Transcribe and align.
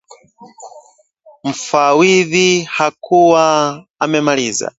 Mfawidhi 1.43 2.63
hakuwa 2.63 3.43
amemaliza 3.99 4.69